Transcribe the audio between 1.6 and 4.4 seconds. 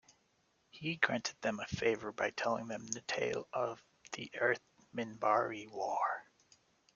favor by telling them the tale of the